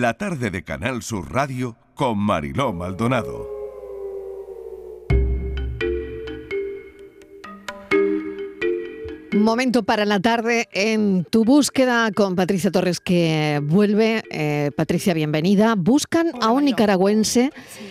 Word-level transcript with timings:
la 0.00 0.14
tarde 0.14 0.50
de 0.50 0.62
Canal 0.64 1.02
Sur 1.02 1.32
Radio 1.32 1.76
con 1.94 2.18
Mariló 2.18 2.72
Maldonado. 2.72 3.46
Momento 9.32 9.82
para 9.82 10.04
la 10.04 10.20
tarde 10.20 10.68
en 10.72 11.24
tu 11.28 11.44
búsqueda 11.44 12.10
con 12.12 12.36
Patricia 12.36 12.70
Torres 12.70 13.00
que 13.00 13.60
vuelve. 13.62 14.22
Eh, 14.30 14.70
Patricia, 14.76 15.12
bienvenida. 15.14 15.74
Buscan 15.76 16.32
a 16.40 16.52
un 16.52 16.64
nicaragüense 16.64 17.50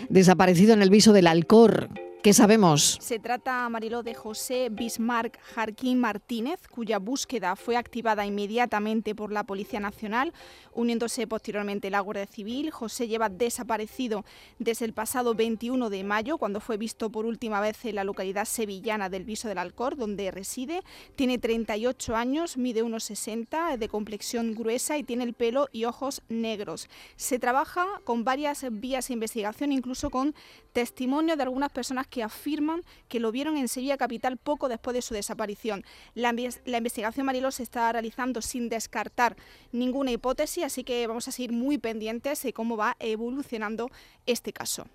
desaparecido 0.10 0.74
en 0.74 0.82
el 0.82 0.90
viso 0.90 1.14
del 1.14 1.28
Alcor. 1.28 1.90
¿Qué 2.24 2.34
sabemos? 2.34 3.00
Se 3.02 3.18
trata, 3.18 3.68
Mariló, 3.68 4.04
de 4.04 4.14
José 4.14 4.70
Bismarck 4.70 5.40
Jarquín 5.42 6.00
Martínez, 6.00 6.68
cuya 6.68 7.00
búsqueda 7.00 7.56
fue 7.56 7.78
activada 7.78 8.28
inmediatamente 8.28 9.16
por 9.16 9.32
la 9.32 9.44
Policía 9.44 9.80
Nacional, 9.80 10.32
uniéndose 10.72 11.26
posteriormente 11.26 11.90
la 11.90 12.00
Guardia 12.00 12.28
Civil. 12.28 12.70
José 12.70 13.08
lleva 13.08 13.30
desaparecido 13.30 14.24
desde 14.60 14.86
el 14.86 14.94
pasado 14.94 15.34
21 15.34 15.90
de 15.90 16.04
mayo, 16.04 16.38
cuando 16.38 16.60
fue 16.60 16.78
visto 16.78 17.10
por 17.10 17.26
última 17.26 17.60
vez 17.60 17.84
en 17.86 17.96
la 17.96 18.04
localidad 18.04 18.46
sevillana 18.46 19.10
del 19.10 19.26
Viso 19.26 19.48
del 19.48 19.58
Alcor, 19.58 19.96
donde 19.96 20.30
reside. 20.30 20.84
Tiene 21.16 21.40
38 21.40 22.16
años, 22.16 22.56
mide 22.56 22.84
unos 22.84 23.04
60, 23.06 23.78
de 23.78 23.90
complexión 23.90 24.54
gruesa 24.54 24.96
y 24.96 25.04
tiene 25.04 25.24
el 25.24 25.34
pelo 25.34 25.70
y 25.72 25.86
ojos 25.86 26.22
negros. 26.30 26.88
Se 27.16 27.40
trabaja 27.40 27.88
con 28.04 28.24
varias 28.24 28.64
vías 28.70 29.08
de 29.08 29.16
investigación, 29.16 29.72
incluso 29.72 30.12
con 30.12 30.36
testimonio 30.72 31.36
de 31.36 31.42
algunas 31.42 31.72
personas 31.72 32.08
que 32.12 32.22
afirman 32.22 32.84
que 33.08 33.20
lo 33.20 33.32
vieron 33.32 33.58
en 33.58 33.68
Sevilla 33.68 33.98
Capital 33.98 34.38
poco 34.38 34.70
después 34.70 34.94
de 34.94 35.02
su 35.02 35.16
desaparición. 35.16 35.84
La, 36.14 36.30
investigación 36.78 37.26
Mariló 37.26 37.50
se 37.50 37.64
está 37.64 37.92
realizando 37.92 38.44
sin 38.44 38.70
descartar 38.70 39.36
ninguna 39.72 40.12
hipótesis, 40.12 40.64
así 40.64 40.84
que 40.84 41.08
vamos 41.08 41.28
a 41.28 41.32
seguir 41.32 41.52
muy 41.52 41.80
pendientes 41.80 42.44
de 42.44 42.54
cómo 42.54 42.78
va 42.78 42.96
evolucionando 43.00 43.90
este 44.28 44.54
caso. 44.54 44.86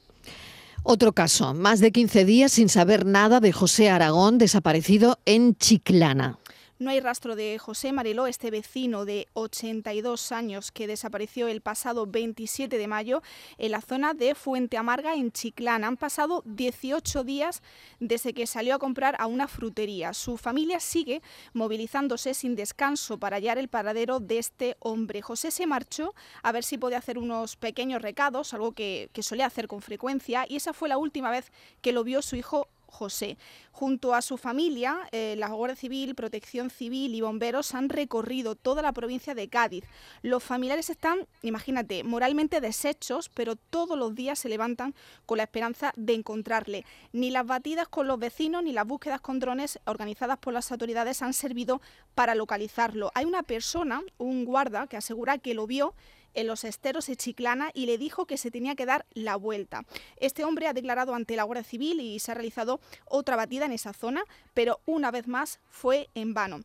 Otro 0.84 1.12
caso, 1.12 1.52
más 1.52 1.80
de 1.80 1.90
15 1.90 2.24
días 2.24 2.52
sin 2.52 2.68
saber 2.68 3.06
nada 3.06 3.40
de 3.40 3.50
José 3.50 3.90
Aragón, 3.90 4.38
desaparecido 4.38 5.18
en 5.24 5.56
Chiclana. 5.56 6.38
No 6.78 6.90
hay 6.90 7.00
rastro 7.00 7.36
de 7.36 7.58
José 7.58 7.90
Mariló, 7.92 8.26
este 8.26 8.50
vecino 8.50 9.06
de 9.06 9.28
82 9.32 10.30
años 10.30 10.70
que 10.70 10.86
desapareció 10.86 11.48
el 11.48 11.62
pasado 11.62 12.06
27 12.06 12.76
de 12.76 12.86
mayo 12.86 13.22
en 13.56 13.70
la 13.70 13.80
zona 13.80 14.12
de 14.12 14.34
Fuente 14.34 14.76
Amarga, 14.76 15.14
en 15.14 15.32
Chiclana. 15.32 15.86
Han 15.86 15.96
pasado 15.96 16.42
18 16.44 17.24
días 17.24 17.62
desde 17.98 18.34
que 18.34 18.46
salió 18.46 18.74
a 18.74 18.78
comprar 18.78 19.16
a 19.18 19.26
una 19.26 19.48
frutería. 19.48 20.12
Su 20.12 20.36
familia 20.36 20.78
sigue 20.78 21.22
movilizándose 21.54 22.34
sin 22.34 22.56
descanso 22.56 23.16
para 23.16 23.36
hallar 23.36 23.56
el 23.56 23.68
paradero 23.68 24.20
de 24.20 24.36
este 24.36 24.76
hombre. 24.80 25.22
José 25.22 25.50
se 25.52 25.66
marchó 25.66 26.14
a 26.42 26.52
ver 26.52 26.62
si 26.62 26.76
podía 26.76 26.98
hacer 26.98 27.16
unos 27.16 27.56
pequeños 27.56 28.02
recados, 28.02 28.52
algo 28.52 28.72
que, 28.72 29.08
que 29.14 29.22
solía 29.22 29.46
hacer 29.46 29.66
con 29.66 29.80
frecuencia, 29.80 30.44
y 30.46 30.56
esa 30.56 30.74
fue 30.74 30.90
la 30.90 30.98
última 30.98 31.30
vez 31.30 31.50
que 31.80 31.92
lo 31.92 32.04
vio 32.04 32.20
su 32.20 32.36
hijo 32.36 32.68
José. 32.96 33.36
Junto 33.72 34.14
a 34.14 34.22
su 34.22 34.38
familia, 34.38 34.96
eh, 35.12 35.34
la 35.36 35.48
Guardia 35.48 35.76
Civil, 35.76 36.14
Protección 36.14 36.70
Civil 36.70 37.14
y 37.14 37.20
bomberos 37.20 37.74
han 37.74 37.90
recorrido 37.90 38.54
toda 38.54 38.80
la 38.80 38.92
provincia 38.92 39.34
de 39.34 39.48
Cádiz. 39.48 39.84
Los 40.22 40.42
familiares 40.42 40.88
están, 40.88 41.26
imagínate, 41.42 42.02
moralmente 42.02 42.62
deshechos, 42.62 43.28
pero 43.28 43.54
todos 43.54 43.98
los 43.98 44.14
días 44.14 44.38
se 44.38 44.48
levantan 44.48 44.94
con 45.26 45.36
la 45.36 45.44
esperanza 45.44 45.92
de 45.96 46.14
encontrarle. 46.14 46.86
Ni 47.12 47.30
las 47.30 47.46
batidas 47.46 47.86
con 47.86 48.06
los 48.06 48.18
vecinos 48.18 48.62
ni 48.62 48.72
las 48.72 48.86
búsquedas 48.86 49.20
con 49.20 49.40
drones 49.40 49.78
organizadas 49.84 50.38
por 50.38 50.54
las 50.54 50.72
autoridades 50.72 51.20
han 51.20 51.34
servido 51.34 51.82
para 52.14 52.34
localizarlo. 52.34 53.10
Hay 53.14 53.26
una 53.26 53.42
persona, 53.42 54.00
un 54.16 54.46
guarda, 54.46 54.86
que 54.86 54.96
asegura 54.96 55.36
que 55.36 55.52
lo 55.52 55.66
vio 55.66 55.94
en 56.36 56.46
los 56.46 56.62
esteros 56.62 57.06
de 57.06 57.16
Chiclana 57.16 57.70
y 57.74 57.86
le 57.86 57.98
dijo 57.98 58.26
que 58.26 58.36
se 58.36 58.52
tenía 58.52 58.76
que 58.76 58.86
dar 58.86 59.04
la 59.14 59.34
vuelta. 59.34 59.84
Este 60.18 60.44
hombre 60.44 60.68
ha 60.68 60.72
declarado 60.72 61.14
ante 61.14 61.34
la 61.34 61.42
Guardia 61.42 61.64
Civil 61.64 62.00
y 62.00 62.20
se 62.20 62.30
ha 62.30 62.34
realizado 62.34 62.78
otra 63.06 63.34
batida 63.34 63.64
en 63.64 63.72
esa 63.72 63.92
zona, 63.92 64.22
pero 64.54 64.80
una 64.86 65.10
vez 65.10 65.26
más 65.26 65.58
fue 65.68 66.08
en 66.14 66.34
vano. 66.34 66.60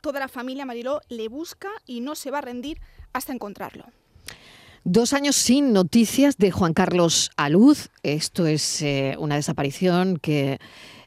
Toda 0.00 0.20
la 0.20 0.28
familia 0.28 0.64
Mariló 0.64 1.00
le 1.08 1.28
busca 1.28 1.68
y 1.86 2.00
no 2.00 2.14
se 2.14 2.30
va 2.30 2.38
a 2.38 2.42
rendir 2.42 2.80
hasta 3.12 3.32
encontrarlo. 3.32 3.84
Dos 4.84 5.12
años 5.12 5.36
sin 5.36 5.72
noticias 5.72 6.38
de 6.38 6.50
Juan 6.50 6.74
Carlos 6.74 7.30
Aluz. 7.36 7.90
Esto 8.02 8.46
es 8.46 8.82
eh, 8.82 9.14
una 9.16 9.36
desaparición 9.36 10.18
que 10.18 10.58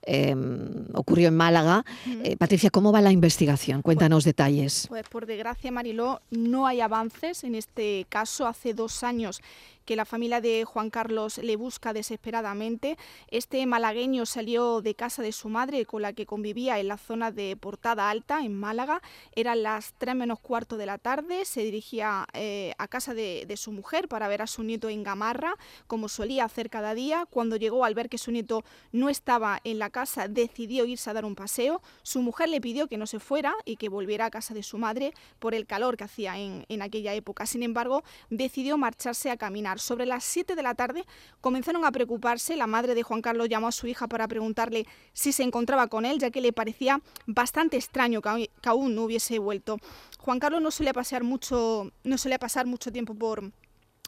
Em, 0.06 0.86
ocurrió 0.94 1.30
en 1.30 1.36
Málaga. 1.36 1.84
Eh, 2.24 2.38
Patricia, 2.38 2.70
¿cómo 2.70 2.92
va 2.92 3.02
la 3.02 3.12
investigación? 3.12 3.82
Cuéntanos 3.82 4.24
detalles. 4.24 4.86
Pues 4.88 5.08
por 5.10 5.26
desgracia, 5.26 5.72
Mariló, 5.72 6.22
no 6.30 6.68
hay 6.68 6.82
avances 6.82 7.44
en 7.44 7.56
este 7.56 8.06
caso. 8.10 8.48
Hace 8.48 8.74
dos 8.74 9.04
años 9.04 9.42
que 9.86 9.96
la 9.96 10.06
familia 10.06 10.42
de 10.42 10.66
Juan 10.66 10.90
Carlos 10.90 11.38
le 11.38 11.56
busca 11.56 11.94
desesperadamente. 11.94 12.98
Este 13.30 13.66
malagueño 13.66 14.26
salió 14.26 14.82
de 14.82 14.96
casa 14.96 15.22
de 15.22 15.32
su 15.32 15.48
madre 15.50 15.86
con 15.86 16.02
la 16.02 16.14
que 16.14 16.26
convivía 16.26 16.80
en 16.80 16.88
la 16.88 16.98
zona 16.98 17.32
de 17.32 17.56
Portada 17.56 18.10
Alta, 18.10 18.44
en 18.44 18.54
Málaga. 18.54 19.02
Eran 19.36 19.64
las 19.64 19.94
tres 19.98 20.16
menos 20.16 20.40
cuarto 20.40 20.78
de 20.78 20.86
la 20.86 20.98
tarde. 20.98 21.46
Se 21.46 21.62
dirigía 21.62 22.28
eh, 22.34 22.74
a 22.78 22.88
casa 22.88 23.14
de, 23.14 23.46
su 23.56 23.72
mujer 23.72 24.10
para 24.10 24.28
ver 24.28 24.42
a 24.42 24.48
su 24.48 24.64
nieto 24.64 24.90
en 24.90 25.04
Gamarra, 25.04 25.56
como 25.88 26.10
solía 26.10 26.44
hacer 26.44 26.70
cada 26.70 26.94
día. 26.94 27.26
Cuando 27.30 27.56
llegó 27.56 27.86
al 27.86 27.94
ver 27.94 28.10
que 28.10 28.18
su 28.18 28.32
nieto 28.32 28.66
no 28.92 29.10
estaba 29.10 29.62
en 29.64 29.80
la 29.80 29.90
casa, 29.90 30.28
decidió 30.28 30.86
irse 30.86 31.10
a 31.10 31.14
dar 31.14 31.24
un 31.24 31.36
paseo. 31.36 31.82
Su 32.04 32.22
mujer 32.22 32.50
le 32.50 32.60
pidió 32.60 32.88
que 32.88 32.98
no 32.98 33.08
se 33.08 33.20
fuera 33.20 33.54
y 33.64 33.78
que 33.78 33.88
volviera 33.88 34.26
a 34.26 34.32
casa 34.32 34.54
de 34.54 34.64
su 34.64 34.78
madre 34.78 35.14
por 35.40 35.54
el 35.54 35.66
calor 35.66 35.96
que 35.96 36.04
hacía 36.04 36.38
en, 36.38 36.66
en 36.68 36.82
aquella 36.82 37.14
época. 37.14 37.46
Sin 37.46 37.64
embargo, 37.64 38.04
decidió 38.30 38.78
marcharse 38.78 39.30
a 39.30 39.38
caminar. 39.38 39.75
Sobre 39.78 40.06
las 40.06 40.24
7 40.24 40.56
de 40.56 40.64
la 40.64 40.76
tarde 40.76 41.06
comenzaron 41.42 41.86
a 41.86 41.92
preocuparse. 41.92 42.56
La 42.56 42.68
madre 42.68 42.96
de 42.96 43.04
Juan 43.04 43.22
Carlos 43.22 43.50
llamó 43.50 43.68
a 43.68 43.72
su 43.72 43.88
hija 43.88 44.08
para 44.08 44.28
preguntarle 44.28 44.86
si 45.14 45.32
se 45.32 45.44
encontraba 45.44 45.88
con 45.88 46.06
él, 46.06 46.20
ya 46.20 46.32
que 46.32 46.42
le 46.42 46.54
parecía 46.54 47.02
bastante 47.26 47.78
extraño 47.78 48.22
que 48.22 48.70
aún 48.70 48.96
no 48.96 49.04
hubiese 49.04 49.40
vuelto. 49.40 49.78
Juan 50.20 50.40
Carlos 50.40 50.62
no 50.62 50.72
solía 50.72 50.94
pasar 50.94 51.24
mucho, 51.24 51.92
no 52.04 52.18
solía 52.18 52.40
pasar 52.40 52.66
mucho 52.66 52.92
tiempo 52.92 53.14
por 53.16 53.52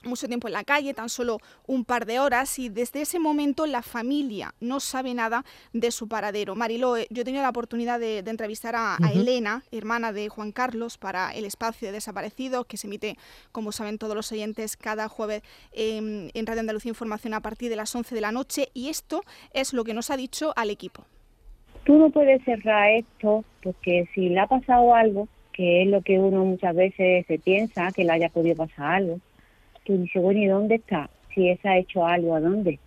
mucho 0.03 0.27
tiempo 0.27 0.47
en 0.47 0.53
la 0.53 0.63
calle, 0.63 0.93
tan 0.93 1.09
solo 1.09 1.39
un 1.65 1.85
par 1.85 2.05
de 2.05 2.19
horas, 2.19 2.59
y 2.59 2.69
desde 2.69 3.01
ese 3.01 3.19
momento 3.19 3.65
la 3.65 3.81
familia 3.81 4.53
no 4.59 4.79
sabe 4.79 5.13
nada 5.13 5.43
de 5.73 5.91
su 5.91 6.07
paradero. 6.07 6.55
Mariló, 6.55 6.97
eh, 6.97 7.07
yo 7.09 7.21
he 7.21 7.25
tenido 7.25 7.43
la 7.43 7.49
oportunidad 7.49 7.99
de, 7.99 8.19
entrevistar 8.19 8.75
a, 8.75 8.97
Elena, 9.13 9.63
hermana 9.71 10.11
de 10.11 10.29
Juan 10.29 10.51
Carlos, 10.51 10.97
para 10.97 11.31
el 11.31 11.45
espacio 11.45 11.87
de 11.87 11.93
desaparecidos, 11.93 12.65
que 12.65 12.77
se 12.77 12.87
emite, 12.87 13.17
como 13.51 13.71
saben 13.71 13.97
todos 13.97 14.15
los 14.15 14.31
oyentes, 14.31 14.77
cada 14.77 15.07
jueves 15.07 15.41
en 15.71 16.45
Radio 16.45 16.61
Andalucía 16.61 16.89
Información 16.89 17.33
a 17.33 17.41
partir 17.41 17.69
de 17.69 17.75
las 17.75 17.95
11 17.95 18.13
de 18.13 18.21
la 18.21 18.31
noche, 18.31 18.69
y 18.73 18.89
esto 18.89 19.21
es 19.53 19.73
lo 19.73 19.83
que 19.83 19.93
nos 19.93 20.11
ha 20.11 20.17
dicho 20.17 20.53
al 20.55 20.69
equipo. 20.69 21.05
Tú 21.87 21.97
no 21.97 22.09
puedes 22.09 22.43
cerrar 22.43 22.89
esto 22.91 23.45
porque 23.63 24.09
si 24.13 24.27
le 24.27 24.39
ha 24.41 24.47
pasado 24.47 24.93
algo, 24.93 25.29
que 25.53 25.83
es 25.83 25.87
lo 25.87 26.01
que 26.01 26.19
uno 26.19 26.43
muchas 26.43 26.75
veces 26.75 27.25
se 27.27 27.39
piensa, 27.39 27.91
que 27.95 28.03
le 28.03 28.11
haya 28.11 28.27
podido 28.27 28.57
pasar 28.57 28.95
algo, 28.95 29.19
tú 29.87 29.97
dices, 29.97 30.21
bueno, 30.21 30.41
¿y 30.41 30.47
dónde 30.47 30.75
está? 30.75 31.09
Si 31.33 31.49
esa 31.49 31.71
ha 31.71 31.77
hecho 31.77 32.05
algo, 32.05 32.35
¿a 32.35 32.41
dónde? 32.41 32.77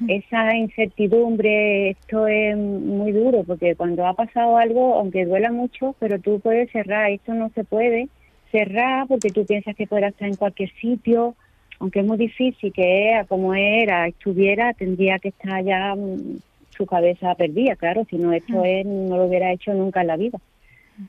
Hmm. 0.00 0.10
Esa 0.10 0.56
incertidumbre, 0.56 1.90
esto 1.90 2.26
es 2.26 2.56
muy 2.56 3.12
duro, 3.12 3.44
porque 3.44 3.76
cuando 3.76 4.06
ha 4.06 4.14
pasado 4.14 4.56
algo, 4.56 4.94
aunque 4.94 5.26
duela 5.26 5.52
mucho, 5.52 5.94
pero 6.00 6.18
tú 6.18 6.40
puedes 6.40 6.72
cerrar, 6.72 7.10
esto 7.10 7.34
no 7.34 7.50
se 7.50 7.62
puede 7.62 8.08
cerrar 8.50 9.06
porque 9.06 9.28
tú 9.28 9.44
piensas 9.44 9.76
que 9.76 9.86
puede 9.86 10.08
estar 10.08 10.26
en 10.26 10.36
cualquier 10.36 10.72
sitio, 10.80 11.34
aunque 11.78 12.00
es 12.00 12.06
muy 12.06 12.16
difícil 12.16 12.72
que 12.72 13.10
ella, 13.10 13.24
como 13.24 13.54
era, 13.54 14.08
estuviera, 14.08 14.72
tendría 14.72 15.18
que 15.18 15.28
estar 15.28 15.62
ya 15.62 15.94
mm, 15.94 16.38
su 16.70 16.86
cabeza 16.86 17.34
perdida, 17.34 17.76
claro, 17.76 18.06
si 18.08 18.16
no 18.16 18.32
esto 18.32 18.62
hmm. 18.62 18.64
es, 18.64 18.86
no 18.86 19.18
lo 19.18 19.26
hubiera 19.26 19.52
hecho 19.52 19.74
nunca 19.74 20.00
en 20.00 20.06
la 20.06 20.16
vida 20.16 20.38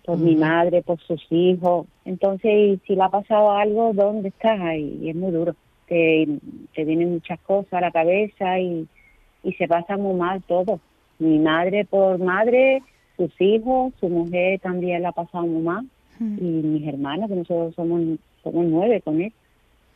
por 0.05 0.17
mi 0.17 0.35
madre, 0.35 0.81
por 0.81 0.99
sus 0.99 1.21
hijos. 1.29 1.87
Entonces, 2.05 2.79
si 2.85 2.95
le 2.95 3.03
ha 3.03 3.09
pasado 3.09 3.51
algo, 3.51 3.91
¿dónde 3.93 4.29
estás? 4.29 4.59
Y, 4.77 5.09
es 5.09 5.15
muy 5.15 5.31
duro. 5.31 5.55
Te, 5.87 6.27
te 6.73 6.85
vienen 6.85 7.13
muchas 7.13 7.39
cosas 7.41 7.73
a 7.73 7.81
la 7.81 7.91
cabeza 7.91 8.59
y, 8.59 8.87
y 9.43 9.53
se 9.53 9.67
pasa 9.67 9.97
muy 9.97 10.15
mal 10.15 10.41
todo. 10.43 10.79
Mi 11.19 11.37
madre 11.39 11.85
por 11.85 12.17
madre, 12.19 12.81
sus 13.17 13.31
hijos, 13.39 13.93
su 13.99 14.09
mujer 14.09 14.59
también 14.59 15.03
la 15.03 15.09
ha 15.09 15.13
pasado 15.13 15.45
muy 15.45 15.61
mal. 15.61 15.85
Y 16.19 16.43
mis 16.43 16.87
hermanos, 16.87 17.29
que 17.29 17.35
nosotros 17.35 17.73
somos, 17.75 18.01
somos 18.43 18.65
nueve 18.67 19.01
con 19.01 19.21
él 19.21 19.33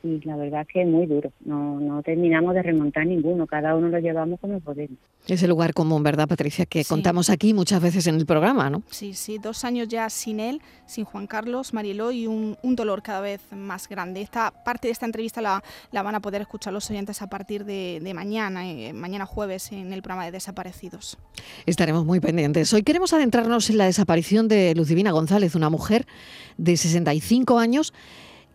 y 0.05 0.21
la 0.21 0.35
verdad 0.35 0.61
es 0.61 0.67
que 0.67 0.81
es 0.83 0.87
muy 0.87 1.05
duro. 1.05 1.31
No, 1.43 1.79
no 1.79 2.03
terminamos 2.03 2.53
de 2.53 2.61
remontar 2.61 3.05
ninguno, 3.07 3.47
cada 3.47 3.75
uno 3.75 3.89
lo 3.89 3.99
llevamos 3.99 4.39
como 4.39 4.59
podemos. 4.59 4.97
Es 5.27 5.41
el 5.41 5.49
lugar 5.49 5.73
común, 5.73 6.03
¿verdad, 6.03 6.27
Patricia? 6.27 6.67
Que 6.67 6.85
contamos 6.85 7.31
aquí 7.31 7.53
muchas 7.53 7.81
veces 7.81 8.05
en 8.05 8.15
el 8.15 8.27
programa, 8.27 8.69
¿no? 8.69 8.83
Sí, 8.91 9.13
sí, 9.13 9.39
dos 9.39 9.65
años 9.65 9.87
ya 9.87 10.07
sin 10.11 10.39
él, 10.39 10.61
sin 10.85 11.03
Juan 11.03 11.25
Carlos, 11.25 11.73
Marieló 11.73 12.11
y 12.11 12.27
un, 12.27 12.55
dolor 12.75 13.01
cada 13.01 13.21
vez 13.21 13.41
más 13.51 13.89
grande. 13.89 14.21
Esta 14.21 14.51
parte 14.51 14.87
de 14.87 14.91
esta 14.91 15.05
entrevista 15.05 15.41
la, 15.41 15.63
la 15.91 16.03
van 16.03 16.13
a 16.13 16.19
poder 16.19 16.41
escuchar 16.41 16.73
los 16.73 16.89
oyentes 16.91 17.21
a 17.21 17.27
partir 17.27 17.65
de, 17.65 18.11
mañana, 18.13 18.69
eh, 18.69 18.93
mañana 18.93 19.25
jueves, 19.25 19.71
en 19.71 19.93
el 19.93 20.01
programa 20.01 20.25
de 20.25 20.31
Desaparecidos. 20.31 21.17
Estaremos 21.65 22.05
muy 22.05 22.19
pendientes. 22.19 22.71
Hoy 22.73 22.83
queremos 22.83 23.13
adentrarnos 23.13 23.69
en 23.69 23.79
la 23.79 23.85
desaparición 23.85 24.47
de 24.47 24.75
Lucivina 24.75 25.11
González, 25.11 25.55
una 25.55 25.69
mujer 25.69 26.05
de 26.57 26.77
65 26.77 27.57
años 27.57 27.93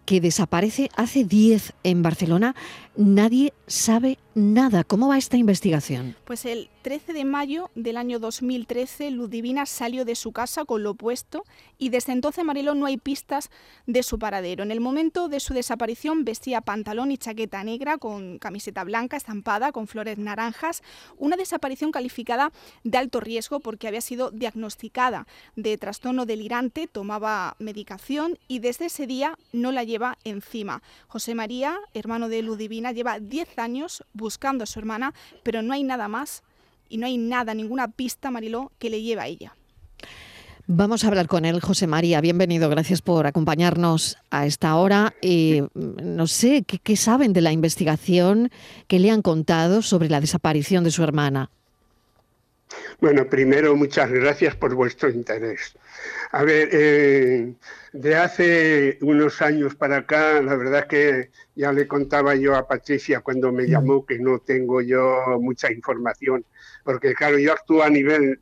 que 0.05 0.21
desaparece 0.21 0.91
hace 0.97 1.25
10 1.25 1.73
en 1.85 2.03
Barcelona. 2.03 2.55
Nadie 3.01 3.55
sabe 3.67 4.19
nada. 4.35 4.85
¿Cómo 4.85 5.09
va 5.09 5.17
esta 5.17 5.39
investigación? 5.39 6.17
Pues 6.25 6.45
el 6.45 6.69
13 6.83 7.15
de 7.15 7.25
mayo 7.25 7.71
del 7.75 7.97
año 7.97 8.19
2013, 8.19 9.11
Ludivina 9.11 9.65
salió 9.65 10.05
de 10.05 10.15
su 10.15 10.33
casa 10.33 10.65
con 10.65 10.83
lo 10.83 10.91
opuesto 10.91 11.45
y 11.79 11.89
desde 11.89 12.13
entonces, 12.13 12.45
Mariló, 12.45 12.75
no 12.75 12.87
hay 12.87 12.99
pistas 12.99 13.51
de 13.87 14.03
su 14.03 14.19
paradero. 14.19 14.63
En 14.63 14.71
el 14.71 14.81
momento 14.81 15.29
de 15.29 15.41
su 15.41 15.55
desaparición 15.55 16.25
vestía 16.25 16.61
pantalón 16.61 17.11
y 17.11 17.17
chaqueta 17.17 17.65
negra 17.65 17.97
con 17.97 18.39
camiseta 18.39 18.85
blanca 18.85 19.17
estampada 19.17 19.73
con 19.73 19.87
flores 19.87 20.19
naranjas. 20.19 20.83
Una 21.17 21.37
desaparición 21.37 21.93
calificada 21.93 22.53
de 22.85 22.99
alto 22.99 23.21
riesgo 23.21 23.61
porque 23.61 23.89
había 23.89 24.01
sido 24.01 24.31
diagnosticada 24.31 25.27
de 25.57 25.79
trastorno 25.79 26.27
delirante, 26.27 26.87
tomaba 26.87 27.57
medicación 27.59 28.39
y 28.47 28.59
desde 28.59 28.87
ese 28.87 29.07
día 29.07 29.39
no 29.53 29.73
la 29.73 29.85
lleva 29.85 30.19
encima. 30.25 30.83
José 31.09 31.35
María, 31.35 31.79
hermano 31.95 32.29
de 32.29 32.43
Lleva 32.93 33.21
10 33.21 33.59
años 33.59 34.05
buscando 34.13 34.65
a 34.65 34.67
su 34.67 34.79
hermana, 34.79 35.15
pero 35.43 35.63
no 35.63 35.73
hay 35.73 35.85
nada 35.85 36.09
más 36.09 36.43
y 36.89 36.99
no 36.99 37.07
hay 37.07 37.19
nada, 37.19 37.55
ninguna 37.55 37.89
pista, 37.89 38.31
Mariló, 38.31 38.73
que 38.79 38.91
le 38.91 39.03
lleve 39.03 39.23
a 39.23 39.27
ella. 39.27 39.55
Vamos 40.67 41.03
a 41.03 41.09
hablar 41.09 41.27
con 41.27 41.45
él, 41.45 41.61
José 41.61 41.87
María. 41.87 42.21
Bienvenido, 42.21 42.69
gracias 42.69 43.03
por 43.03 43.27
acompañarnos 43.27 44.19
a 44.31 44.47
esta 44.47 44.77
hora. 44.77 45.15
mm, 45.21 46.17
no 46.17 46.27
sé, 46.27 46.63
¿qué, 46.65 46.79
¿qué, 46.79 46.97
saben 46.97 47.33
de 47.33 47.41
la 47.41 47.51
investigación 47.51 48.51
que 48.87 49.01
le 49.01 49.11
han 49.11 49.23
contado 49.23 49.83
sobre 49.83 50.09
la 50.09 50.21
desaparición 50.21 50.85
de 50.85 50.93
su 50.93 51.03
hermana? 51.03 51.51
Bueno, 53.01 53.27
primero, 53.27 53.75
muchas 53.77 54.11
gracias 54.11 54.55
por 54.55 54.75
vuestro 54.75 55.09
interés. 55.09 55.75
A 56.33 56.45
ver, 56.45 56.69
eh, 56.73 57.55
de 57.93 58.17
hace 58.17 58.99
unos 59.01 59.43
años 59.43 59.75
para 59.75 59.99
acá, 59.99 60.41
la 60.43 60.55
verdad 60.55 60.87
que 60.87 61.31
ya 61.55 61.73
le 61.73 61.87
contaba 61.87 62.35
yo 62.35 62.55
a 62.57 62.69
Patricia 62.69 63.21
cuando 63.21 63.53
me 63.53 63.67
llamó 63.67 64.05
que 64.05 64.19
no 64.19 64.39
tengo 64.39 64.81
yo 64.81 65.39
mucha 65.41 65.73
información, 65.73 66.45
porque 66.85 67.15
claro, 67.15 67.39
yo 67.39 67.53
actúo 67.53 67.83
a 67.83 67.91
nivel 67.91 68.41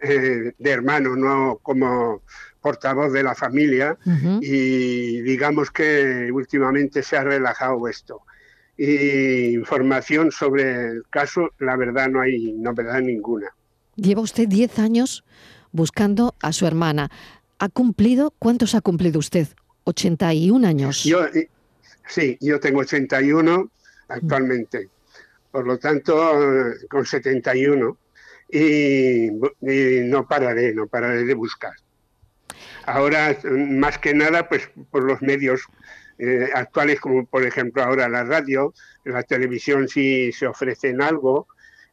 eh, 0.00 0.52
de 0.56 0.70
hermano, 0.70 1.16
no 1.16 1.58
como 1.62 2.22
portavoz 2.60 3.12
de 3.12 3.22
la 3.22 3.34
familia, 3.34 3.96
y 4.40 5.20
digamos 5.22 5.70
que 5.70 6.30
últimamente 6.32 7.02
se 7.02 7.16
ha 7.16 7.24
relajado 7.24 7.86
esto. 7.88 8.22
Y 8.76 9.54
información 9.54 10.30
sobre 10.30 10.86
el 10.86 11.02
caso, 11.10 11.50
la 11.58 11.76
verdad 11.76 12.08
no 12.08 12.20
hay 12.20 12.52
novedad 12.52 13.00
ninguna. 13.00 13.52
Lleva 13.98 14.22
usted 14.22 14.46
10 14.46 14.78
años 14.78 15.24
buscando 15.72 16.36
a 16.40 16.52
su 16.52 16.66
hermana. 16.66 17.10
¿Ha 17.58 17.68
cumplido? 17.68 18.32
¿Cuántos 18.38 18.76
ha 18.76 18.80
cumplido 18.80 19.18
usted? 19.18 19.48
81 19.84 20.68
años. 20.68 21.02
Yo, 21.02 21.24
eh, 21.26 21.50
sí, 22.06 22.38
yo 22.40 22.60
tengo 22.60 22.80
81 22.80 23.68
actualmente. 24.06 24.88
Por 25.50 25.66
lo 25.66 25.78
tanto, 25.78 26.14
con 26.88 27.04
71. 27.04 27.96
Y, 28.50 29.26
y 29.26 30.00
no 30.04 30.28
pararé, 30.28 30.72
no 30.72 30.86
pararé 30.86 31.24
de 31.24 31.34
buscar. 31.34 31.72
Ahora, 32.86 33.36
más 33.52 33.98
que 33.98 34.14
nada, 34.14 34.48
pues 34.48 34.70
por 34.92 35.02
los 35.02 35.20
medios 35.22 35.62
eh, 36.18 36.48
actuales, 36.54 37.00
como 37.00 37.26
por 37.26 37.44
ejemplo 37.44 37.82
ahora 37.82 38.08
la 38.08 38.22
radio, 38.22 38.72
la 39.04 39.24
televisión, 39.24 39.88
si 39.88 40.30
se 40.30 40.46
ofrecen 40.46 41.02
algo, 41.02 41.48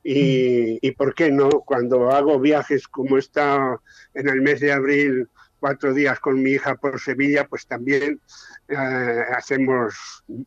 y, 0.08 0.78
y, 0.88 0.92
por 0.92 1.16
qué 1.16 1.32
no, 1.32 1.50
cuando 1.50 2.12
hago 2.12 2.40
viajes 2.40 2.88
como 2.88 3.18
está 3.18 3.80
en 4.14 4.30
el 4.30 4.40
mes 4.42 4.60
de 4.60 4.72
abril, 4.72 5.28
cuatro 5.60 5.96
días 5.96 6.20
con 6.20 6.44
mi 6.44 6.52
hija 6.52 6.76
por 6.76 7.02
Sevilla, 7.02 7.48
pues 7.48 7.66
también 7.66 8.22
eh, 8.68 9.24
hacemos, 9.36 9.96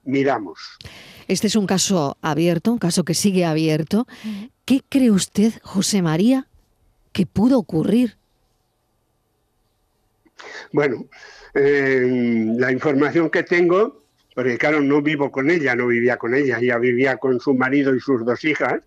miramos. 0.05 0.61
Este 1.27 1.49
es 1.49 1.57
un 1.57 1.67
caso 1.67 2.17
abierto, 2.23 2.73
un 2.73 2.79
caso 2.79 3.05
que 3.05 3.15
sigue 3.15 3.45
abierto. 3.45 4.07
¿Qué 4.65 4.83
cree 4.89 5.11
usted, 5.11 5.53
José 5.65 6.03
María, 6.03 6.47
que 7.13 7.27
pudo 7.27 7.59
ocurrir? 7.59 8.17
Bueno, 10.73 11.07
eh, 11.55 12.53
la 12.57 12.71
información 12.71 13.29
que 13.29 13.43
tengo, 13.43 14.05
porque 14.37 14.57
claro, 14.57 14.81
no 14.81 15.03
vivo 15.03 15.33
con 15.33 15.51
ella, 15.51 15.75
no 15.75 15.89
vivía 15.89 16.17
con 16.17 16.33
ella, 16.35 16.59
ella 16.61 16.79
vivía 16.79 17.17
con 17.17 17.41
su 17.41 17.55
marido 17.55 17.93
y 17.93 17.99
sus 17.99 18.25
dos 18.25 18.45
hijas, 18.45 18.83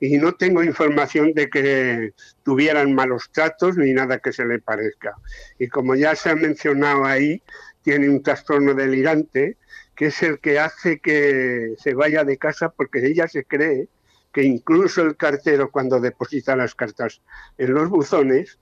y 0.00 0.16
no 0.18 0.32
tengo 0.34 0.62
información 0.62 1.32
de 1.34 1.50
que 1.50 2.12
tuvieran 2.44 2.94
malos 2.94 3.30
tratos 3.32 3.76
ni 3.76 3.92
nada 3.92 4.18
que 4.18 4.32
se 4.32 4.44
le 4.44 4.58
parezca. 4.60 5.14
Y 5.58 5.68
como 5.68 5.94
ya 5.94 6.14
se 6.14 6.30
ha 6.30 6.36
mencionado 6.36 7.04
ahí, 7.04 7.42
tiene 7.82 8.08
un 8.08 8.22
trastorno 8.22 8.74
delirante 8.74 9.56
que 9.96 10.06
es 10.06 10.22
el 10.22 10.38
que 10.38 10.60
hace 10.60 11.00
que 11.00 11.74
se 11.78 11.92
vaya 11.94 12.22
de 12.22 12.36
casa 12.36 12.68
porque 12.68 13.04
ella 13.04 13.26
se 13.26 13.44
cree 13.44 13.88
que 14.32 14.44
incluso 14.44 15.02
el 15.02 15.16
cartero 15.16 15.72
cuando 15.72 15.98
deposita 15.98 16.54
las 16.54 16.76
cartas 16.76 17.20
en 17.56 17.74
los 17.74 17.88
buzones, 17.88 18.58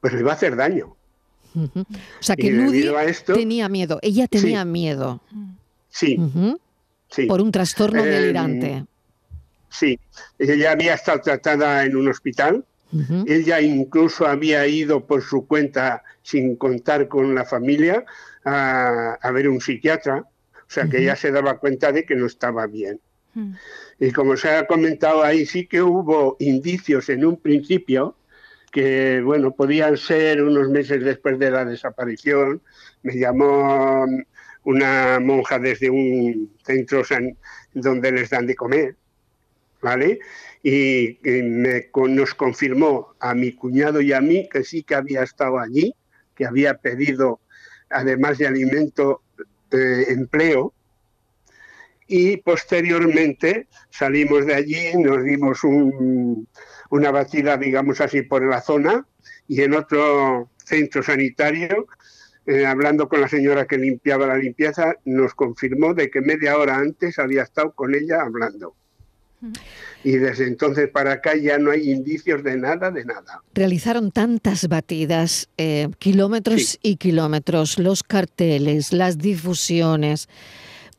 pues 0.00 0.12
le 0.12 0.22
va 0.22 0.32
a 0.32 0.34
hacer 0.34 0.54
daño. 0.54 0.94
Uh 1.56 1.62
-huh. 1.62 1.86
O 2.20 2.22
sea 2.22 2.36
que 2.36 2.52
Ludi 2.52 2.86
esto, 3.06 3.34
tenía 3.34 3.68
miedo, 3.68 3.98
ella 4.02 4.28
tenía 4.28 4.62
sí, 4.62 4.68
miedo. 4.68 5.20
Sí, 5.88 6.16
uh 6.16 6.30
-huh. 6.32 6.60
sí. 7.10 7.26
Por 7.26 7.40
un 7.40 7.50
trastorno 7.50 8.04
eh, 8.04 8.08
delirante. 8.08 8.84
Sí, 9.70 9.98
ella 10.38 10.72
había 10.72 10.94
estado 10.94 11.20
tratada 11.20 11.84
en 11.84 11.96
un 11.96 12.08
hospital. 12.08 12.64
Uh 12.92 12.98
-huh. 12.98 13.24
Ella 13.28 13.60
incluso 13.60 14.26
había 14.26 14.66
ido 14.66 15.06
por 15.06 15.22
su 15.22 15.46
cuenta, 15.46 16.02
sin 16.22 16.56
contar 16.56 17.06
con 17.06 17.34
la 17.34 17.44
familia, 17.44 18.04
a, 18.44 19.16
a 19.22 19.30
ver 19.30 19.48
un 19.48 19.60
psiquiatra. 19.60 20.16
O 20.18 20.72
sea, 20.72 20.84
que 20.84 20.96
uh 20.96 21.00
-huh. 21.00 21.02
ella 21.02 21.16
se 21.16 21.30
daba 21.30 21.58
cuenta 21.58 21.92
de 21.92 22.04
que 22.04 22.16
no 22.16 22.26
estaba 22.26 22.66
bien. 22.66 23.00
Y 24.00 24.10
como 24.10 24.36
se 24.36 24.50
ha 24.50 24.66
comentado 24.66 25.22
ahí, 25.22 25.46
sí 25.46 25.66
que 25.66 25.80
hubo 25.80 26.36
indicios 26.40 27.08
en 27.08 27.24
un 27.24 27.36
principio 27.36 28.16
que, 28.72 29.22
bueno, 29.24 29.52
podían 29.54 29.96
ser 29.96 30.42
unos 30.42 30.68
meses 30.68 31.04
después 31.04 31.38
de 31.38 31.50
la 31.50 31.64
desaparición. 31.64 32.60
Me 33.04 33.14
llamó 33.16 34.04
una 34.64 35.20
monja 35.20 35.58
desde 35.60 35.90
un 35.90 36.50
centro 36.64 37.04
san, 37.04 37.36
donde 37.72 38.10
les 38.10 38.30
dan 38.30 38.46
de 38.46 38.56
comer 38.56 38.96
¿vale? 39.82 40.20
Y, 40.62 41.18
me, 41.22 41.90
nos 42.08 42.34
confirmó 42.34 43.14
a 43.20 43.34
mi 43.34 43.52
cuñado 43.52 44.00
y 44.00 44.12
a 44.12 44.20
mí 44.20 44.48
que 44.48 44.64
sí 44.64 44.82
que 44.82 44.94
había 44.94 45.22
estado 45.22 45.58
allí, 45.58 45.94
que 46.34 46.46
había 46.46 46.74
pedido, 46.74 47.40
además 47.88 48.38
de 48.38 48.46
alimento, 48.46 49.22
eh, 49.70 50.06
empleo. 50.08 50.72
Y 52.06 52.38
posteriormente 52.38 53.68
salimos 53.90 54.44
de 54.44 54.54
allí, 54.54 54.92
nos 54.96 55.22
dimos 55.22 55.62
un, 55.62 56.48
una 56.90 57.10
batida, 57.10 57.56
digamos 57.56 58.00
así, 58.00 58.22
por 58.22 58.44
la 58.48 58.60
zona 58.60 59.06
y 59.46 59.62
en 59.62 59.74
otro 59.74 60.50
centro 60.64 61.02
sanitario, 61.02 61.86
eh, 62.46 62.66
hablando 62.66 63.08
con 63.08 63.20
la 63.20 63.28
señora 63.28 63.66
que 63.66 63.78
limpiaba 63.78 64.26
la 64.26 64.36
limpieza, 64.36 64.94
nos 65.04 65.34
confirmó 65.34 65.94
de 65.94 66.10
que 66.10 66.20
media 66.20 66.56
hora 66.56 66.76
antes 66.76 67.18
había 67.18 67.42
estado 67.42 67.72
con 67.72 67.94
ella 67.94 68.22
hablando. 68.22 68.74
Y 70.04 70.12
desde 70.12 70.46
entonces 70.46 70.88
para 70.88 71.12
acá 71.12 71.36
ya 71.36 71.58
no 71.58 71.70
hay 71.70 71.90
indicios 71.90 72.42
de 72.42 72.56
nada, 72.56 72.90
de 72.90 73.04
nada. 73.04 73.42
Realizaron 73.54 74.10
tantas 74.10 74.68
batidas, 74.68 75.48
eh, 75.56 75.88
kilómetros 75.98 76.62
sí. 76.62 76.78
y 76.82 76.96
kilómetros, 76.96 77.78
los 77.78 78.02
carteles, 78.02 78.92
las 78.92 79.18
difusiones, 79.18 80.28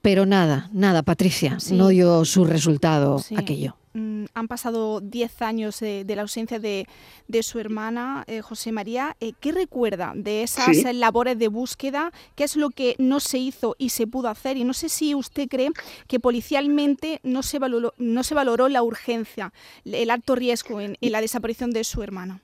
pero 0.01 0.25
nada, 0.25 0.69
nada, 0.73 1.03
Patricia, 1.03 1.59
sí. 1.59 1.75
no 1.75 1.89
dio 1.89 2.25
su 2.25 2.45
resultado 2.45 3.19
sí. 3.19 3.35
aquello. 3.37 3.75
Mm, 3.93 4.25
han 4.33 4.47
pasado 4.47 5.01
10 5.01 5.41
años 5.41 5.79
de, 5.79 6.05
de, 6.05 6.15
la 6.15 6.21
ausencia 6.21 6.59
de, 6.59 6.87
de 7.27 7.43
su 7.43 7.59
hermana, 7.59 8.23
eh, 8.27 8.41
José 8.41 8.71
María. 8.71 9.17
Eh, 9.19 9.33
¿Qué 9.39 9.51
recuerda 9.51 10.13
de 10.15 10.43
esas 10.43 10.77
sí. 10.77 10.93
labores 10.93 11.37
de 11.37 11.49
búsqueda? 11.49 12.11
¿Qué 12.35 12.45
es 12.45 12.55
lo 12.55 12.69
que 12.69 12.95
no 12.99 13.19
se 13.19 13.37
hizo 13.37 13.75
y 13.77 13.89
se 13.89 14.07
pudo 14.07 14.29
hacer? 14.29 14.55
Y 14.55 14.63
no 14.63 14.73
sé 14.73 14.87
si 14.87 15.13
usted 15.13 15.47
cree 15.49 15.69
que 16.07 16.19
policialmente 16.19 17.19
no 17.23 17.43
se 17.43 17.59
valoró, 17.59 17.93
no 17.97 18.23
se 18.23 18.33
valoró 18.33 18.69
la 18.69 18.81
urgencia, 18.81 19.51
el 19.83 20.09
alto 20.09 20.35
riesgo 20.35 20.79
en, 20.79 20.97
en 21.01 21.11
la 21.11 21.19
desaparición 21.19 21.71
de 21.71 21.83
su 21.83 22.01
hermana. 22.01 22.41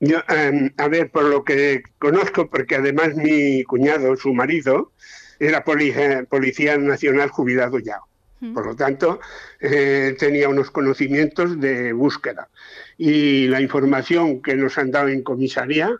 Yo, 0.00 0.16
um, 0.30 0.70
a 0.78 0.88
ver, 0.88 1.10
por 1.10 1.24
lo 1.24 1.44
que 1.44 1.82
conozco, 1.98 2.48
porque 2.48 2.76
además 2.76 3.14
mi 3.16 3.62
cuñado, 3.64 4.16
su 4.16 4.32
marido, 4.32 4.92
era 5.38 5.62
policía, 5.62 6.24
policía 6.24 6.78
nacional 6.78 7.28
jubilado 7.28 7.78
ya. 7.78 8.00
Por 8.54 8.66
lo 8.66 8.74
tanto, 8.74 9.20
eh, 9.60 10.16
tenía 10.18 10.48
unos 10.48 10.70
conocimientos 10.70 11.60
de 11.60 11.92
búsqueda. 11.92 12.48
Y 12.96 13.46
la 13.48 13.60
información 13.60 14.40
que 14.40 14.56
nos 14.56 14.78
han 14.78 14.90
dado 14.90 15.08
en 15.08 15.22
comisaría, 15.22 15.90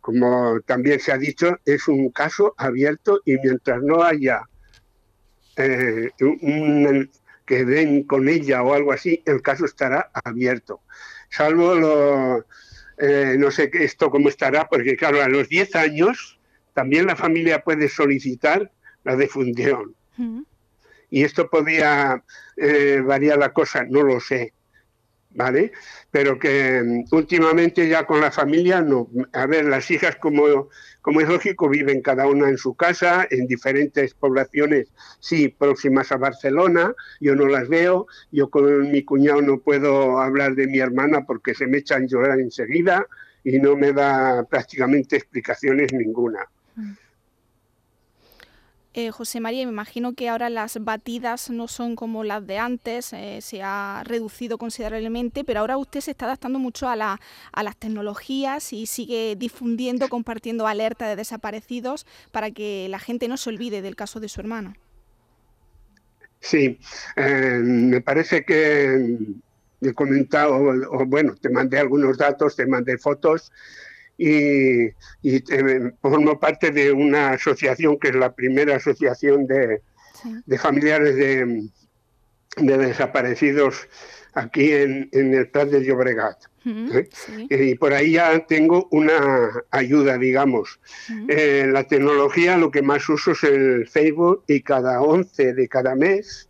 como 0.00 0.60
también 0.60 1.00
se 1.00 1.10
ha 1.10 1.18
dicho, 1.18 1.58
es 1.64 1.88
un 1.88 2.10
caso 2.10 2.54
abierto 2.56 3.20
y 3.24 3.36
mientras 3.38 3.82
no 3.82 4.04
haya 4.04 4.42
eh, 5.56 6.10
un, 6.20 7.10
que 7.44 7.64
den 7.64 8.04
con 8.04 8.28
ella 8.28 8.62
o 8.62 8.72
algo 8.72 8.92
así, 8.92 9.22
el 9.26 9.42
caso 9.42 9.64
estará 9.64 10.10
abierto. 10.24 10.82
Salvo 11.30 11.74
lo, 11.74 12.46
eh, 12.98 13.36
no 13.38 13.50
sé 13.50 13.70
esto 13.72 14.10
cómo 14.10 14.28
estará, 14.28 14.68
porque 14.68 14.96
claro, 14.96 15.20
a 15.22 15.28
los 15.28 15.48
10 15.48 15.74
años 15.76 16.38
también 16.74 17.06
la 17.06 17.16
familia 17.16 17.62
puede 17.62 17.88
solicitar 17.88 18.70
la 19.04 19.16
defunción. 19.16 19.94
Y 21.10 21.24
esto 21.24 21.48
podría 21.48 22.22
eh, 22.56 23.02
variar 23.04 23.38
la 23.38 23.52
cosa, 23.52 23.84
no 23.84 24.02
lo 24.02 24.20
sé. 24.20 24.52
¿vale? 25.36 25.72
Pero 26.10 26.38
que 26.38 26.82
mm, 26.82 27.14
últimamente 27.14 27.88
ya 27.88 28.06
con 28.06 28.20
la 28.20 28.32
familia 28.32 28.80
no. 28.80 29.08
A 29.32 29.46
ver, 29.46 29.66
las 29.66 29.90
hijas, 29.90 30.16
como, 30.16 30.68
como 31.02 31.20
es 31.20 31.28
lógico, 31.28 31.68
viven 31.68 32.02
cada 32.02 32.26
una 32.26 32.48
en 32.48 32.56
su 32.56 32.74
casa, 32.74 33.26
en 33.30 33.46
diferentes 33.46 34.14
poblaciones, 34.14 34.88
sí, 35.20 35.48
próximas 35.48 36.10
a 36.10 36.16
Barcelona, 36.16 36.94
yo 37.20 37.36
no 37.36 37.46
las 37.46 37.68
veo, 37.68 38.06
yo 38.32 38.50
con 38.50 38.90
mi 38.90 39.04
cuñado 39.04 39.42
no 39.42 39.58
puedo 39.58 40.18
hablar 40.18 40.54
de 40.54 40.66
mi 40.66 40.78
hermana 40.78 41.24
porque 41.24 41.54
se 41.54 41.66
me 41.66 41.78
echan 41.78 42.08
llorar 42.08 42.40
enseguida 42.40 43.06
y 43.44 43.58
no 43.58 43.76
me 43.76 43.92
da 43.92 44.44
prácticamente 44.44 45.16
explicaciones 45.16 45.92
ninguna. 45.92 46.40
Mm. 46.74 46.92
Eh, 48.98 49.10
José 49.10 49.40
María, 49.40 49.66
me 49.66 49.72
imagino 49.72 50.14
que 50.14 50.30
ahora 50.30 50.48
las 50.48 50.82
batidas 50.82 51.50
no 51.50 51.68
son 51.68 51.96
como 51.96 52.24
las 52.24 52.46
de 52.46 52.56
antes, 52.56 53.12
eh, 53.12 53.40
se 53.42 53.60
ha 53.62 54.02
reducido 54.06 54.56
considerablemente, 54.56 55.44
pero 55.44 55.60
ahora 55.60 55.76
usted 55.76 56.00
se 56.00 56.12
está 56.12 56.24
adaptando 56.24 56.58
mucho 56.58 56.88
a, 56.88 56.96
la, 56.96 57.20
a 57.52 57.62
las 57.62 57.76
tecnologías 57.76 58.72
y 58.72 58.86
sigue 58.86 59.36
difundiendo, 59.36 60.08
compartiendo 60.08 60.66
alerta 60.66 61.06
de 61.08 61.16
desaparecidos 61.16 62.06
para 62.32 62.50
que 62.52 62.86
la 62.88 62.98
gente 62.98 63.28
no 63.28 63.36
se 63.36 63.50
olvide 63.50 63.82
del 63.82 63.96
caso 63.96 64.18
de 64.18 64.30
su 64.30 64.40
hermano. 64.40 64.72
Sí, 66.40 66.78
eh, 67.16 67.60
me 67.62 68.00
parece 68.00 68.46
que 68.46 69.18
he 69.82 69.92
comentado, 69.92 70.58
bueno, 71.06 71.34
te 71.34 71.50
mandé 71.50 71.78
algunos 71.78 72.16
datos, 72.16 72.56
te 72.56 72.64
mandé 72.64 72.96
fotos 72.96 73.52
y, 74.18 74.90
formo 76.00 76.38
parte 76.40 76.70
de 76.70 76.92
una 76.92 77.30
asociación 77.30 77.98
que 77.98 78.08
es 78.08 78.14
la 78.14 78.34
primera 78.34 78.76
asociación 78.76 79.46
de, 79.46 79.82
familiares 80.58 81.16
de, 81.16 81.68
desaparecidos 82.56 83.88
aquí 84.34 84.72
en, 84.72 85.08
el 85.12 85.48
Prat 85.48 85.68
de 85.68 85.84
Llobregat. 85.84 86.36
¿eh? 86.64 87.08
Y 87.50 87.74
por 87.76 87.92
ahí 87.92 88.12
ya 88.12 88.46
tengo 88.46 88.88
una 88.90 89.50
ayuda, 89.70 90.18
digamos. 90.18 90.80
Eh, 91.28 91.66
la 91.70 91.84
tecnología 91.84 92.56
lo 92.56 92.70
que 92.70 92.82
más 92.82 93.08
uso 93.08 93.32
es 93.32 93.44
el 93.44 93.88
Facebook 93.88 94.44
y 94.46 94.62
cada 94.62 95.00
11 95.00 95.54
de 95.54 95.68
cada 95.68 95.94
mes 95.94 96.48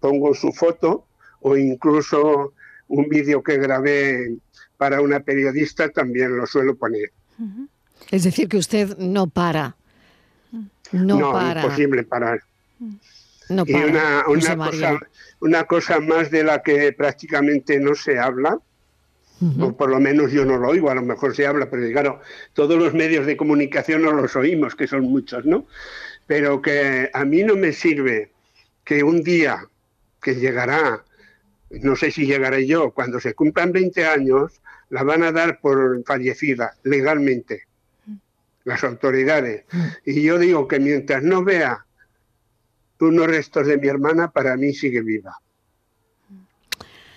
pongo 0.00 0.34
su 0.34 0.52
foto 0.52 1.06
o 1.40 1.56
incluso 1.56 2.52
un 2.88 3.08
vídeo 3.08 3.42
que 3.42 3.56
grabé 3.56 4.36
para 4.76 5.00
una 5.00 5.20
periodista 5.20 5.88
también 5.88 6.36
lo 6.36 6.46
suelo 6.46 6.76
poner. 6.76 7.12
Es 8.10 8.24
decir, 8.24 8.48
que 8.48 8.58
usted 8.58 8.96
no 8.98 9.26
para. 9.26 9.76
No, 10.92 11.18
no 11.18 11.32
para. 11.32 11.62
imposible 11.62 12.04
parar. 12.04 12.42
No 13.48 13.64
y 13.66 13.74
una, 13.74 14.24
cosa, 14.56 14.98
una 15.40 15.64
cosa 15.64 16.00
más 16.00 16.30
de 16.30 16.42
la 16.42 16.62
que 16.62 16.92
prácticamente 16.92 17.78
no 17.78 17.94
se 17.94 18.18
habla, 18.18 18.58
o 19.60 19.76
por 19.76 19.90
lo 19.90 20.00
menos 20.00 20.32
yo 20.32 20.44
no 20.44 20.56
lo 20.56 20.68
oigo, 20.68 20.90
a 20.90 20.94
lo 20.94 21.02
mejor 21.02 21.36
se 21.36 21.46
habla, 21.46 21.70
pero 21.70 21.88
claro, 21.92 22.20
todos 22.54 22.76
los 22.78 22.92
medios 22.92 23.26
de 23.26 23.36
comunicación 23.36 24.02
no 24.02 24.12
los 24.12 24.34
oímos, 24.34 24.74
que 24.74 24.86
son 24.86 25.02
muchos, 25.02 25.44
¿no? 25.44 25.66
Pero 26.26 26.60
que 26.60 27.08
a 27.12 27.24
mí 27.24 27.44
no 27.44 27.54
me 27.54 27.72
sirve 27.72 28.32
que 28.82 29.04
un 29.04 29.22
día 29.22 29.66
que 30.20 30.34
llegará 30.34 31.04
no 31.70 31.96
sé 31.96 32.10
si 32.10 32.26
llegaré 32.26 32.66
yo, 32.66 32.90
cuando 32.92 33.20
se 33.20 33.34
cumplan 33.34 33.72
20 33.72 34.06
años, 34.06 34.60
la 34.90 35.02
van 35.02 35.22
a 35.22 35.32
dar 35.32 35.60
por 35.60 36.02
fallecida 36.04 36.76
legalmente 36.84 37.64
las 38.64 38.82
autoridades. 38.84 39.64
Y 40.04 40.22
yo 40.22 40.38
digo 40.38 40.66
que 40.66 40.80
mientras 40.80 41.22
no 41.22 41.44
vea 41.44 41.86
unos 43.00 43.26
restos 43.26 43.66
de 43.66 43.78
mi 43.78 43.88
hermana, 43.88 44.30
para 44.30 44.56
mí 44.56 44.72
sigue 44.72 45.02
viva. 45.02 45.40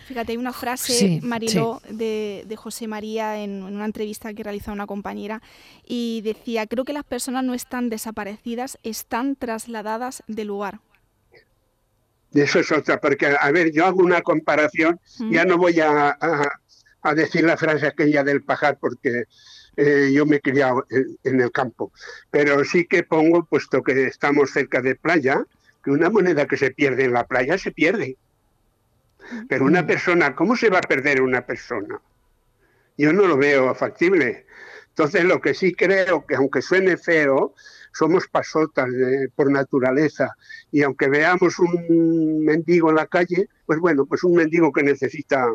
Fíjate, 0.06 0.32
hay 0.32 0.38
una 0.38 0.54
frase, 0.54 1.20
Mariló, 1.22 1.82
De, 1.88 2.44
de, 2.48 2.56
José 2.56 2.88
María 2.88 3.44
en, 3.44 3.62
una 3.62 3.86
entrevista 3.86 4.34
que 4.34 4.44
realizó 4.44 4.72
una 4.72 4.88
compañera 4.88 5.42
y 5.86 6.22
decía, 6.22 6.66
creo 6.66 6.84
que 6.84 6.94
las 6.94 7.04
personas 7.04 7.44
no 7.44 7.54
están 7.54 7.90
desaparecidas, 7.90 8.80
están 8.82 9.36
trasladadas 9.36 10.24
de 10.28 10.46
lugar. 10.46 10.80
Eso 12.34 12.60
es 12.60 12.72
otra, 12.72 13.00
porque, 13.00 13.28
a 13.40 13.52
ver, 13.52 13.72
yo 13.72 13.86
hago 13.86 14.04
una 14.04 14.22
comparación, 14.22 15.00
ya 15.32 15.46
no 15.46 15.58
voy 15.58 15.80
a, 15.80 16.18
decir 17.16 17.44
la 17.44 17.58
frase 17.58 17.88
aquella 17.88 18.24
del 18.24 18.44
pajar, 18.44 18.78
porque 18.80 19.26
eh, 19.78 20.12
yo 20.14 20.26
me 20.26 20.38
he 20.38 20.42
criado 20.42 20.86
en, 21.24 21.40
el 21.42 21.52
campo, 21.52 21.92
pero 22.30 22.64
sí 22.66 22.86
que 22.86 23.04
pongo, 23.04 23.46
puesto 23.46 23.82
que 23.82 24.08
estamos 24.08 24.52
cerca 24.52 24.82
de 24.82 24.96
playa, 24.96 25.44
que 25.84 25.92
una 25.92 26.10
moneda 26.10 26.48
que 26.48 26.58
se 26.58 26.72
pierde 26.72 27.06
en 27.06 27.14
la 27.14 27.26
playa 27.26 27.58
se 27.58 27.72
pierde. 27.72 28.18
Pero 29.48 29.66
una 29.66 29.86
persona, 29.86 30.36
¿cómo 30.36 30.56
se 30.56 30.70
va 30.70 30.80
a 30.80 30.82
perder 30.82 31.22
una 31.22 31.46
persona? 31.46 32.02
Yo 32.98 33.14
no 33.14 33.28
lo 33.28 33.38
veo 33.38 33.74
factible. 33.76 34.46
Entonces, 34.90 35.24
lo 35.24 35.40
que 35.40 35.54
sí 35.54 35.74
creo 35.74 36.26
que, 36.26 36.36
aunque 36.36 36.62
suene 36.62 36.98
feo, 36.98 37.54
somos 37.94 38.28
pasotas 38.28 38.90
por 39.36 39.52
naturaleza 39.52 40.36
y 40.72 40.84
aunque 40.84 41.08
veamos 41.08 41.60
un 41.60 42.44
mendigo 42.44 42.90
en 42.90 42.96
la 42.96 43.08
calle, 43.08 43.48
pues 43.66 43.80
bueno, 43.80 44.06
pues 44.06 44.24
un 44.24 44.36
mendigo 44.36 44.72
que 44.72 44.84
necesita 44.84 45.48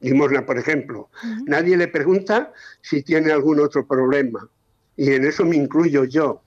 limosna, 0.00 0.46
por 0.46 0.58
ejemplo, 0.58 1.08
nadie 1.46 1.76
le 1.76 1.88
pregunta 1.88 2.52
si 2.80 3.02
tiene 3.02 3.32
algún 3.32 3.60
otro 3.60 3.86
problema 3.86 4.48
y 4.96 5.12
en 5.12 5.24
eso 5.24 5.44
me 5.44 5.56
incluyo 5.56 6.04
yo. 6.04 6.42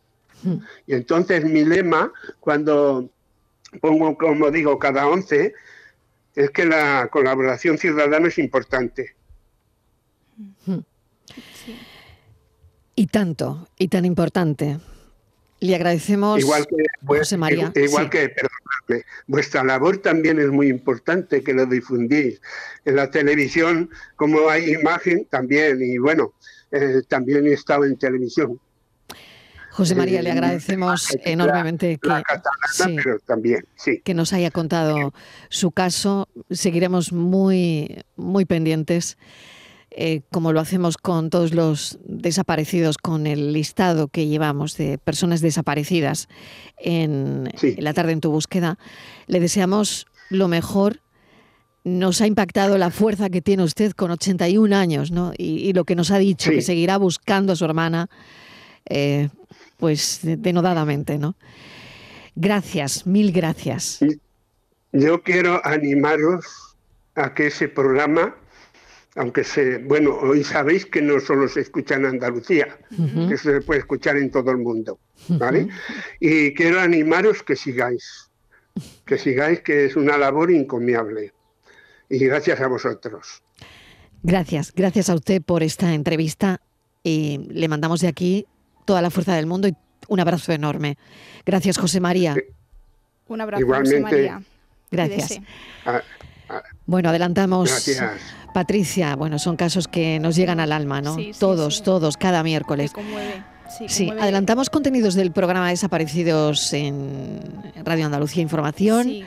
Y 0.88 0.94
entonces 0.94 1.46
mi 1.46 1.64
lema, 1.64 2.12
cuando 2.40 3.10
pongo, 3.80 4.18
como 4.18 4.52
digo, 4.52 4.80
cada 4.80 5.08
once, 5.08 5.54
es 6.36 6.50
que 6.52 6.66
la 6.66 7.10
colaboración 7.12 7.78
ciudadana 7.78 8.28
es 8.28 8.38
importante. 8.38 9.16
Y 12.96 13.08
tanto, 13.08 13.68
y 13.78 13.88
tan 13.88 14.06
importante. 14.06 14.80
Le 15.62 15.76
agradecemos, 15.76 16.40
igual 16.40 16.66
que, 16.66 16.84
José 17.06 17.38
María. 17.38 17.72
Igual 17.76 18.10
que, 18.10 18.30
perdóname, 18.30 19.06
vuestra 19.28 19.64
labor 19.64 20.00
también 20.00 20.40
es 20.40 20.48
muy 20.48 20.68
importante 20.70 21.44
que 21.44 21.54
lo 21.54 21.68
difundís. 21.68 22.42
En 22.84 22.96
la 22.96 23.12
televisión, 23.12 23.92
como 24.16 24.50
hay 24.50 24.74
imagen, 24.74 25.28
también, 25.30 25.80
y 25.80 26.00
bueno, 26.00 26.34
eh, 26.72 27.04
también 27.08 27.46
he 27.46 27.54
estado 27.54 27.86
en 27.86 27.96
televisión. 27.96 28.60
José 29.70 29.94
María, 29.94 30.24
le 30.24 30.30
eh, 30.30 30.32
agradecemos 30.34 31.16
enormemente 31.24 32.00
que, 32.02 32.10
también, 33.28 33.64
sí. 33.76 34.02
que 34.04 34.16
nos 34.16 34.34
haya 34.34 34.50
contado 34.50 35.14
su 35.50 35.72
caso. 35.72 36.28
Seguiremos 36.50 37.14
muy, 37.14 38.04
muy 38.16 38.46
pendientes 38.46 39.16
eh, 39.94 40.22
como 40.32 40.54
lo 40.54 40.62
hacemos 40.62 40.98
con 40.98 41.30
todos 41.30 41.54
los 41.54 42.00
desaparecidos, 42.06 42.98
con 42.98 43.28
el 43.28 43.52
listado 43.52 44.08
que 44.08 44.28
llevamos 44.28 44.78
de 44.78 44.98
personas 44.98 45.42
desaparecidas 45.42 46.30
en, 46.78 47.50
la 47.78 47.94
tarde 47.94 48.14
en 48.14 48.22
tu 48.22 48.32
búsqueda, 48.32 48.80
le 49.28 49.42
deseamos 49.42 50.08
lo 50.30 50.48
mejor. 50.48 51.02
Nos 51.84 52.22
ha 52.22 52.28
impactado 52.28 52.78
la 52.78 52.90
fuerza 52.90 53.30
que 53.30 53.42
tiene 53.42 53.64
usted 53.64 53.92
con 53.92 54.12
81 54.12 54.74
años, 54.74 55.12
¿no? 55.12 55.34
Y, 55.38 55.74
lo 55.74 55.84
que 55.84 55.96
nos 55.96 56.12
ha 56.12 56.20
dicho, 56.20 56.52
que 56.52 56.62
seguirá 56.62 56.98
buscando 56.98 57.54
a 57.54 57.56
su 57.58 57.66
hermana, 57.66 58.08
eh, 58.86 59.30
pues 59.78 60.20
denodadamente, 60.22 61.18
¿no? 61.18 61.36
Gracias, 62.36 63.06
mil 63.06 63.32
gracias. 63.32 64.00
Yo 64.94 65.22
quiero 65.24 65.60
animaros 65.66 66.46
a 67.16 67.34
que 67.34 67.48
ese 67.48 67.68
programa 67.68 68.36
aunque 69.16 69.44
se, 69.44 69.80
bueno, 69.80 70.16
hoy 70.16 70.44
sabéis 70.44 70.86
que 70.86 71.02
no 71.02 71.20
solo 71.20 71.48
se 71.48 71.62
escucha 71.62 71.96
en 71.96 72.06
Andalucía, 72.06 72.78
que 73.28 73.38
se 73.38 73.62
puede 73.62 73.82
escuchar 73.82 74.18
en 74.18 74.32
todo 74.32 74.52
el 74.52 74.58
mundo, 74.58 75.00
¿vale? 75.28 75.68
Y 76.20 76.54
quiero 76.54 76.80
animaros 76.80 77.44
que 77.44 77.56
sigáis, 77.56 78.30
que 79.06 79.18
sigáis, 79.18 79.62
que 79.62 79.86
es 79.86 79.96
una 79.96 80.18
labor 80.18 80.52
encomiable. 80.52 81.34
Y 82.10 82.26
gracias 82.26 82.60
a 82.62 82.68
vosotros. 82.68 83.42
Gracias, 84.24 84.72
gracias 84.74 85.10
a 85.10 85.16
usted 85.16 85.42
por 85.42 85.64
esta 85.64 85.94
entrevista 85.94 86.62
y 87.04 87.40
le 87.50 87.68
mandamos 87.68 88.02
de 88.02 88.08
aquí 88.08 88.46
toda 88.86 89.02
la 89.02 89.10
fuerza 89.10 89.36
del 89.36 89.48
mundo 89.48 89.68
y 89.68 89.76
un 90.08 90.20
abrazo 90.20 90.52
enorme. 90.52 90.98
Gracias, 91.46 91.78
José 91.78 92.00
María. 92.00 92.36
Un 93.28 93.42
abrazo, 93.42 93.62
Igualmente, 93.62 94.02
José 94.02 94.16
María. 94.16 94.42
Gracias. 94.92 95.40
Bueno, 96.86 97.10
adelantamos. 97.10 97.70
Gracias. 97.70 98.12
Patricia, 98.54 99.16
bueno, 99.16 99.40
son 99.40 99.56
casos 99.56 99.88
que 99.88 100.20
nos 100.20 100.36
llegan 100.36 100.60
al 100.60 100.72
alma, 100.72 101.02
¿no? 101.02 101.16
todos, 101.40 101.84
todos, 101.84 102.18
cada 102.18 102.44
miércoles. 102.44 102.92
Sí, 103.88 104.12
adelantamos 104.20 104.70
contenidos 104.70 105.14
del 105.16 105.32
programa 105.32 105.70
Desaparecidos 105.70 106.74
en 106.74 107.40
Radio 107.86 108.06
Andalucía 108.06 108.44
Información. 108.44 109.24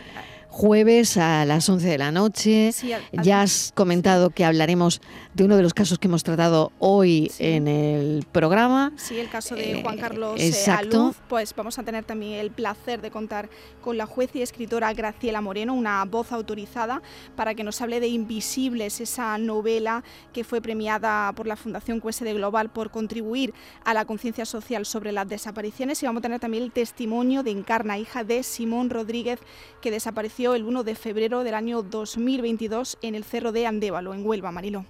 Jueves 0.54 1.16
a 1.16 1.44
las 1.44 1.68
11 1.68 1.88
de 1.88 1.98
la 1.98 2.12
noche. 2.12 2.70
ya 3.10 3.42
has 3.42 3.72
comentado 3.74 4.30
que 4.30 4.44
hablaremos 4.44 5.00
de 5.34 5.42
uno 5.42 5.56
de 5.56 5.64
los 5.64 5.74
casos 5.74 5.98
que 5.98 6.06
hemos 6.06 6.22
tratado 6.22 6.70
hoy 6.78 7.32
en 7.40 7.66
el 7.66 8.24
programa. 8.30 8.92
Sí, 8.94 9.18
el 9.18 9.28
caso 9.28 9.56
de 9.56 9.82
Juan 9.82 9.98
eh, 9.98 10.00
Carlos 10.00 10.40
eh, 10.40 10.46
Exacto. 10.46 11.12
Pues 11.28 11.52
vamos 11.56 11.76
a 11.80 11.82
tener 11.82 12.04
también 12.04 12.34
el 12.34 12.52
placer 12.52 13.02
de 13.02 13.10
contar 13.10 13.50
con 13.80 13.98
la 13.98 14.06
juez 14.06 14.30
y 14.34 14.42
escritora 14.42 14.92
Graciela 14.92 15.40
Moreno, 15.40 15.74
una 15.74 16.04
voz 16.04 16.30
autorizada 16.30 17.02
para 17.34 17.56
que 17.56 17.64
nos 17.64 17.80
hable 17.80 17.98
de 17.98 18.06
Invisibles, 18.06 19.00
esa 19.00 19.36
novela 19.38 20.04
que 20.32 20.44
fue 20.44 20.60
premiada 20.60 21.32
por 21.32 21.48
la 21.48 21.56
Fundación 21.56 21.98
QSD 21.98 22.32
Global 22.32 22.70
por 22.70 22.92
contribuir 22.92 23.52
a 23.84 23.92
la 23.92 24.04
conciencia 24.04 24.46
social 24.46 24.86
sobre 24.86 25.10
las 25.10 25.28
desapariciones. 25.28 26.00
Y 26.00 26.06
vamos 26.06 26.20
a 26.20 26.22
tener 26.22 26.38
también 26.38 26.62
el 26.62 26.70
testimonio 26.70 27.42
de 27.42 27.50
Encarna, 27.50 27.98
hija 27.98 28.22
de 28.22 28.44
Simón 28.44 28.88
Rodríguez, 28.88 29.40
que 29.82 29.90
desapareció 29.90 30.43
el 30.52 30.64
1 30.64 30.84
de 30.84 30.94
febrero 30.94 31.44
del 31.44 31.54
año 31.54 31.82
2022 31.82 32.98
en 33.00 33.14
el 33.14 33.24
cerro 33.24 33.52
de 33.52 33.66
Andévalo, 33.66 34.12
en 34.12 34.26
Huelva, 34.26 34.52
Mariló. 34.52 34.84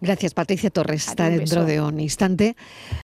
Gracias, 0.00 0.34
Patricia 0.34 0.70
Torres. 0.70 1.08
Está 1.08 1.30
dentro 1.30 1.64
de 1.64 1.80
un 1.80 1.98
instante. 1.98 2.56